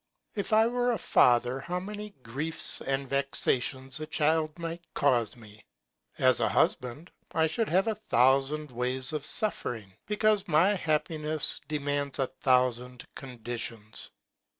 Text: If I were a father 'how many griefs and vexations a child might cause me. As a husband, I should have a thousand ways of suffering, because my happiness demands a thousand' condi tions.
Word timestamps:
If 0.33 0.51
I 0.51 0.65
were 0.65 0.91
a 0.93 0.97
father 0.97 1.59
'how 1.59 1.79
many 1.79 2.09
griefs 2.23 2.81
and 2.81 3.07
vexations 3.07 3.99
a 3.99 4.07
child 4.07 4.57
might 4.57 4.81
cause 4.95 5.37
me. 5.37 5.63
As 6.17 6.39
a 6.39 6.49
husband, 6.49 7.11
I 7.33 7.45
should 7.45 7.69
have 7.69 7.85
a 7.85 7.93
thousand 7.93 8.71
ways 8.71 9.13
of 9.13 9.23
suffering, 9.23 9.93
because 10.07 10.47
my 10.47 10.73
happiness 10.73 11.61
demands 11.67 12.17
a 12.17 12.25
thousand' 12.41 13.05
condi 13.15 13.59
tions. 13.59 14.09